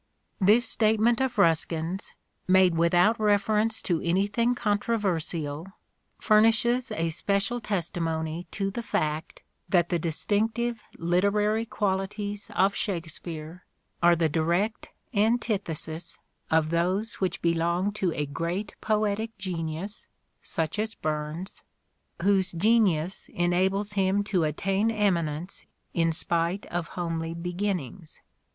This 0.39 0.67
statement 0.67 1.21
of 1.21 1.37
Ruskin's, 1.37 2.13
made 2.47 2.73
without 2.75 3.19
reference 3.19 3.83
to 3.83 4.01
anything 4.01 4.55
controversial, 4.55 5.67
furnishes 6.17 6.89
a 6.91 7.11
special 7.11 7.61
testi 7.61 8.01
mony 8.01 8.47
to 8.49 8.71
the 8.71 8.81
fact 8.81 9.43
that 9.69 9.89
the 9.89 9.99
distinctive 9.99 10.81
literary 10.97 11.67
qualities 11.67 12.49
of 12.55 12.73
Shakespeare 12.73 13.63
are 14.01 14.15
the 14.15 14.27
direct 14.27 14.89
antithesis 15.13 16.17
of 16.49 16.71
those 16.71 17.21
which 17.21 17.39
belong 17.43 17.91
to 17.91 18.11
a 18.13 18.25
great 18.25 18.73
poetic 18.81 19.37
genius, 19.37 20.07
such 20.41 20.79
as 20.79 20.95
Burns, 20.95 21.61
whose 22.23 22.51
genius 22.53 23.29
enables 23.35 23.93
him 23.93 24.23
to 24.23 24.45
attain 24.45 24.89
eminence 24.89 25.67
in 25.93 26.11
spite 26.11 26.65
of 26.71 26.87
homely 26.97 27.35
beginnings. 27.35 28.19